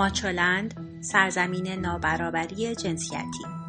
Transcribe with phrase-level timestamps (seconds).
[0.00, 3.59] ماچولند سرزمین نابرابری جنسیتی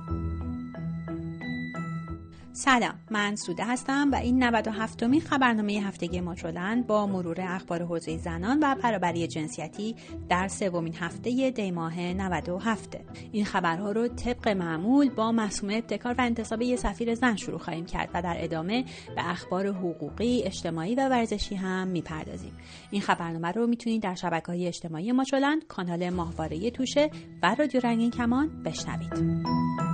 [2.54, 8.18] سلام من سوده هستم و این 97 مین خبرنامه هفتگی ماچولند با مرور اخبار حوزه
[8.18, 9.96] زنان و برابری جنسیتی
[10.30, 12.98] در سومین هفته دی ماه 97
[13.32, 17.86] این خبرها رو طبق معمول با مسئومه ابتکار و انتصاب یه سفیر زن شروع خواهیم
[17.86, 22.54] کرد و در ادامه به اخبار حقوقی اجتماعی و ورزشی هم می‌پردازیم.
[22.92, 27.10] این خبرنامه رو می‌تونید در شبکه های اجتماعی ماچولند کانال ماهواره توشه
[27.44, 29.91] و رادیو رنگین کمان بشنوید.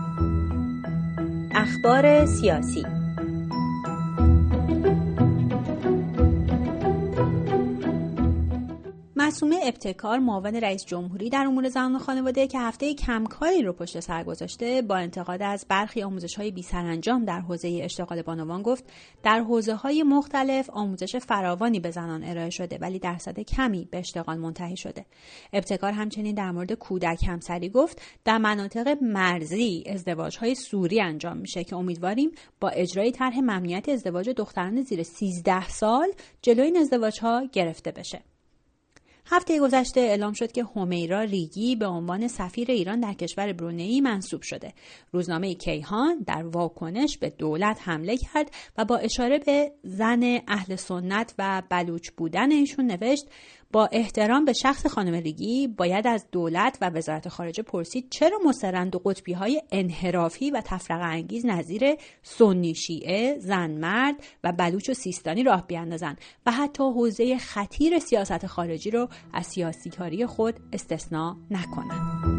[1.59, 2.96] اخبار سیاسی.
[9.27, 13.99] معصومه ابتکار معاون رئیس جمهوری در امور زنان و خانواده که هفته کمکاری رو پشت
[13.99, 18.83] سر گذاشته با انتقاد از برخی آموزش های بی سرانجام در حوزه اشتغال بانوان گفت
[19.23, 24.37] در حوزه های مختلف آموزش فراوانی به زنان ارائه شده ولی درصد کمی به اشتغال
[24.37, 25.05] منتهی شده.
[25.53, 31.63] ابتکار همچنین در مورد کودک همسری گفت در مناطق مرزی ازدواج های سوری انجام میشه
[31.63, 36.07] که امیدواریم با اجرای طرح ممنوعیت ازدواج دختران زیر 13 سال
[36.41, 38.21] جلوی این ازدواج ها گرفته بشه.
[39.29, 44.41] هفته گذشته اعلام شد که همیرا ریگی به عنوان سفیر ایران در کشور برونئی منصوب
[44.41, 44.73] شده.
[45.11, 51.33] روزنامه کیهان در واکنش به دولت حمله کرد و با اشاره به زن اهل سنت
[51.39, 53.27] و بلوچ بودن ایشون نوشت
[53.71, 58.95] با احترام به شخص خانم ریگی باید از دولت و وزارت خارجه پرسید چرا مسترند
[58.95, 64.93] و قطبی های انحرافی و تفرقه انگیز نظیر سنی شیعه، زن مرد و بلوچ و
[64.93, 66.15] سیستانی راه بیاندازن
[66.45, 72.37] و حتی حوزه خطیر سیاست خارجی رو از سیاسی کاری خود استثنا نکنند.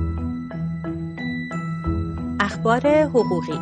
[2.41, 3.59] اخبار حقوقی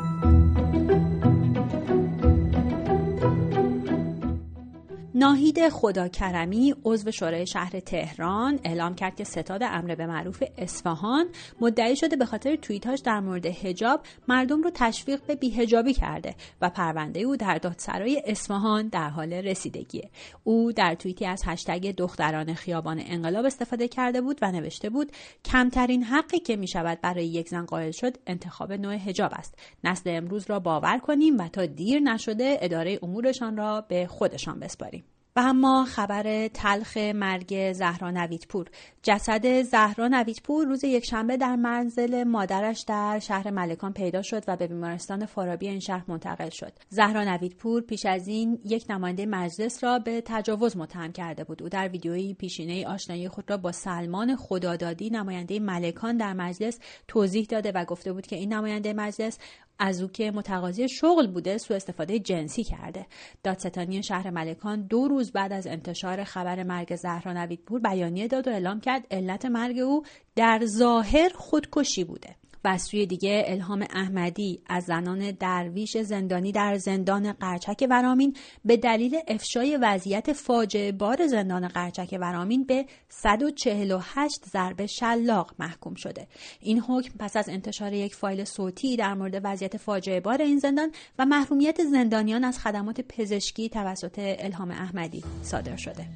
[5.19, 11.27] ناهید خداکرمی عضو شورای شهر تهران اعلام کرد که ستاد امر به معروف اصفهان
[11.61, 16.71] مدعی شده به خاطر توییتاش در مورد حجاب مردم رو تشویق به بیهجابی کرده و
[16.71, 20.11] پرونده او در دادسرای اصفهان در حال رسیدگیه.
[20.45, 25.13] او در توییتی از هشتگ دختران خیابان انقلاب استفاده کرده بود و نوشته بود
[25.45, 29.55] کمترین حقی که می شود برای یک زن قائل شد انتخاب نوع حجاب است.
[29.85, 35.06] نسل امروز را باور کنیم و تا دیر نشده اداره امورشان را به خودشان بسپاریم.
[35.37, 38.67] و اما خبر تلخ مرگ زهرا نویدپور.
[39.03, 44.67] جسد زهرا نویدپور روز یکشنبه در منزل مادرش در شهر ملکان پیدا شد و به
[44.67, 46.73] بیمارستان فارابی این شهر منتقل شد.
[46.89, 51.63] زهرا نویدپور پیش از این یک نماینده مجلس را به تجاوز متهم کرده بود.
[51.63, 57.47] او در ویدیویی پیشینه آشنایی خود را با سلمان خدادادی نماینده ملکان در مجلس توضیح
[57.47, 59.39] داده و گفته بود که این نماینده مجلس
[59.79, 63.07] از او که متقاضی شغل بوده سوء استفاده جنسی کرده.
[63.43, 68.51] دادستانی شهر ملکان دو روز بعد از انتشار خبر مرگ زهرا نویدپور بیانیه داد و
[68.51, 70.03] اعلام کرد علت مرگ او
[70.37, 72.37] در ظاهر خودکشی بوده.
[72.67, 79.17] و سوی دیگه الهام احمدی از زنان درویش زندانی در زندان قرچک ورامین به دلیل
[79.29, 86.27] افشای وضعیت فاجعه بار زندان قرچک ورامین به 148 ضربه شلاق محکوم شده.
[86.61, 90.93] این حکم پس از انتشار یک فایل صوتی در مورد وضعیت فاجعه بار این زندان
[91.19, 96.07] و محرومیت زندانیان از خدمات پزشکی توسط الهام احمدی صادر شده.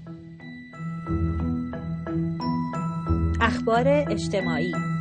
[3.40, 4.99] اخبار اجتماعی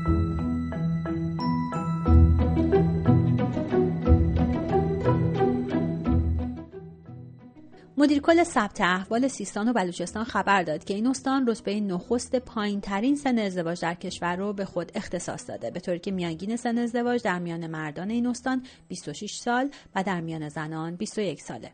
[8.00, 12.82] مدیر کل ثبت احوال سیستان و بلوچستان خبر داد که این استان رتبه نخست پایین
[12.82, 16.78] ترین سن ازدواج در کشور رو به خود اختصاص داده به طوری که میانگین سن
[16.78, 21.72] ازدواج در میان مردان این استان 26 سال و در میان زنان 21 ساله.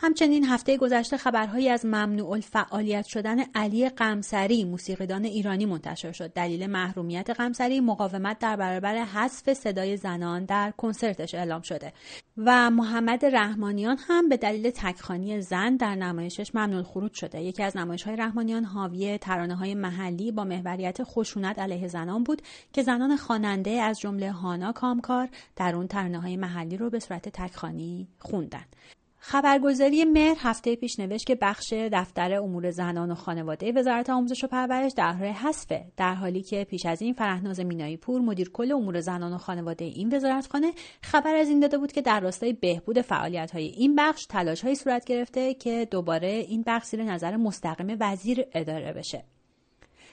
[0.00, 6.32] همچنین هفته گذشته خبرهایی از ممنوع الفعالیت شدن علی قمسری موسیقیدان ایرانی منتشر شد.
[6.32, 11.92] دلیل محرومیت قمسری مقاومت در برابر حذف صدای زنان در کنسرتش اعلام شده.
[12.36, 17.42] و محمد رحمانیان هم به دلیل تکخانی زن در نمایشش ممنوع خروج شده.
[17.42, 22.42] یکی از نمایش های رحمانیان حاوی ترانه های محلی با محوریت خشونت علیه زنان بود
[22.72, 27.28] که زنان خواننده از جمله هانا کامکار در اون ترانه های محلی رو به صورت
[27.28, 28.64] تکخانی خوندن.
[29.30, 34.46] خبرگزاری مهر هفته پیش نوشت که بخش دفتر امور زنان و خانواده وزارت آموزش و
[34.46, 38.72] پرورش در حال حذفه در حالی که پیش از این فرهناز مینایی پور مدیر کل
[38.72, 40.72] امور زنان و خانواده این وزارتخانه
[41.02, 45.04] خبر از این داده بود که در راستای بهبود فعالیت های این بخش تلاش صورت
[45.04, 49.24] گرفته که دوباره این بخش زیر نظر مستقیم وزیر اداره بشه.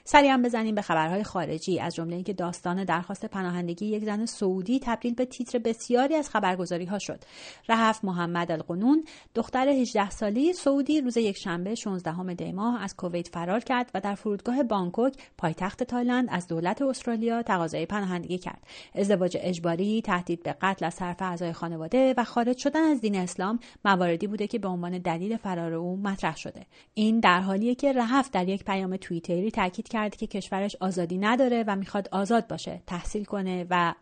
[0.08, 1.80] سریعا بزنیم به خبرهای خارجی.
[1.80, 6.86] از جمله اینکه داستان درخواست پناهندگی یک زن سعودی تبدیل به تیتر بسیاری از خبرگزاری
[6.86, 7.24] ها شد.
[7.70, 9.04] رهف محمد القنون
[9.36, 14.16] دختر 18 سالی سعودی روز یکشنبه 16 دی ماه از کویت فرار کرد و در
[14.16, 18.64] فرودگاه بانکوک پایتخت تایلند از دولت استرالیا تقاضای پناهندگی کرد.
[18.96, 23.60] ازدواج اجباری تهدید به قتل از طرف اعضای خانواده و خارج شدن از دین اسلام
[23.86, 26.66] مواردی بوده که به عنوان دلیل فرار او مطرح شده.
[26.94, 31.64] این در حالیه که رهف در یک پیام توییتری تاکید کرد که کشورش آزادی نداره
[31.68, 33.94] و می‌خواد آزاد باشه تحصیل کنه و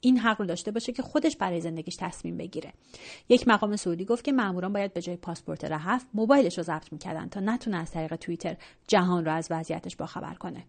[0.00, 2.72] این حق رو داشته باشه که خودش برای زندگیش تصمیم بگیره.
[3.28, 7.28] یک مقام سعودی گفت که ماموران باید به جای پاسپورت رهف موبایلش رو ضبط می‌کردن
[7.28, 8.56] تا نتونه از طریق توییتر
[8.88, 10.64] جهان رو از وضعیتش باخبر کنه.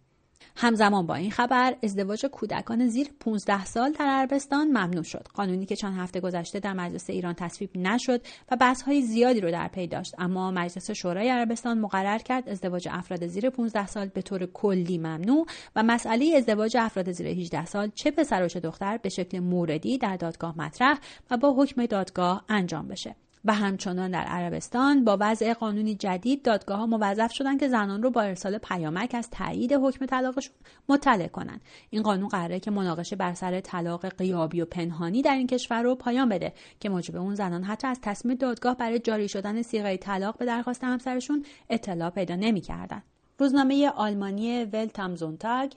[0.62, 5.28] همزمان با این خبر ازدواج کودکان زیر 15 سال در عربستان ممنوع شد.
[5.34, 8.22] قانونی که چند هفته گذشته در مجلس ایران تصویب نشد
[8.52, 10.16] و بحث‌های زیادی رو در پی داشت.
[10.18, 15.46] اما مجلس شورای عربستان مقرر کرد ازدواج افراد زیر 15 سال به طور کلی ممنوع
[15.76, 19.98] و مسئله ازدواج افراد زیر 18 سال چه پسر و چه دختر به شکل موردی
[19.98, 21.00] در دادگاه مطرح
[21.32, 23.16] و با حکم دادگاه انجام بشه.
[23.46, 28.12] و همچنان در عربستان با وضع قانونی جدید دادگاه ها موظف شدن که زنان رو
[28.12, 30.54] با ارسال پیامک از تایید حکم طلاقشون
[30.90, 31.62] مطلع کنند.
[31.90, 35.96] این قانون قراره که مناقشه بر سر طلاق قیابی و پنهانی در این کشور رو
[35.96, 40.38] پایان بده که موجب اون زنان حتی از تصمیم دادگاه برای جاری شدن سیغه طلاق
[40.38, 43.04] به درخواست همسرشون اطلاع پیدا نمی‌کردند.
[43.40, 45.72] روزنامه آلمانی ولتامزونتاگ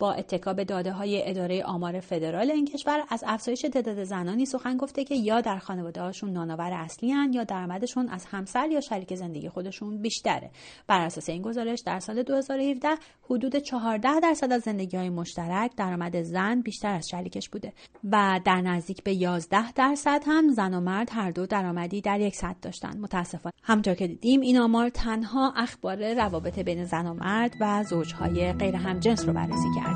[0.00, 4.76] با اتکا به داده های اداره آمار فدرال این کشور از افزایش تعداد زنانی سخن
[4.76, 9.14] گفته که یا در خانواده هاشون نانآور اصلی هن یا درآمدشون از همسر یا شریک
[9.14, 10.50] زندگی خودشون بیشتره.
[10.86, 12.88] بر اساس این گزارش در سال 2017
[13.30, 17.72] حدود 14 درصد از زندگی های مشترک درآمد زن بیشتر از شریکش بوده
[18.04, 22.36] و در نزدیک به 11 درصد هم زن و مرد هر دو درآمدی در یک
[22.36, 22.98] سطح داشتن.
[22.98, 23.52] متاسفانه.
[23.62, 28.76] همطور که دیدیم این آمار تنها اخبار روابط بین زن و مرد و زوجهای غیر
[28.76, 29.89] همجنس رو بررسی کرد.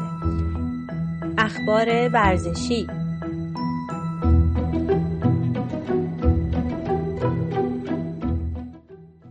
[1.44, 2.87] اخبار ورزشی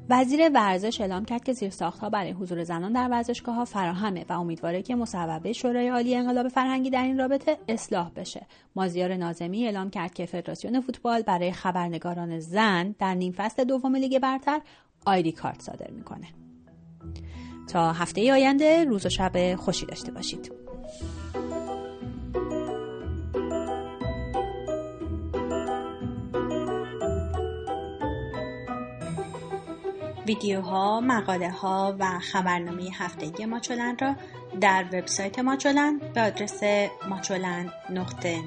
[0.09, 1.69] وزیر ورزش اعلام کرد که
[2.01, 6.47] ها برای حضور زنان در ورزشگاه ها فراهمه و امیدواره که مصوبه شورای عالی انقلاب
[6.47, 8.45] فرهنگی در این رابطه اصلاح بشه.
[8.75, 14.19] مازیار نازمی اعلام کرد که فدراسیون فوتبال برای خبرنگاران زن در نیم فصل دوم لیگ
[14.19, 14.61] برتر
[15.05, 16.27] آیدی کارت صادر می‌کنه.
[17.67, 20.63] تا هفته آینده روز و شب خوشی داشته باشید.
[30.27, 34.15] ویدیوها، مقاله ها و خبرنامه هفتگی ماچولن را
[34.61, 36.63] در وبسایت ماچولن به آدرس
[37.09, 38.39] ماچولن نقطه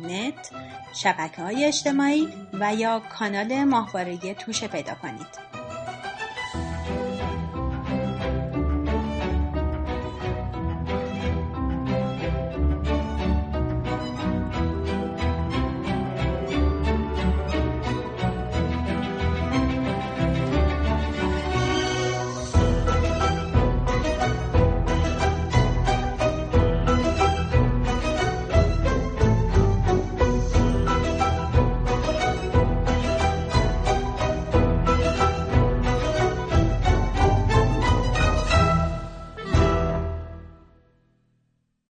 [0.92, 5.45] شبکه های اجتماعی و یا کانال ماهواره توشه پیدا کنید.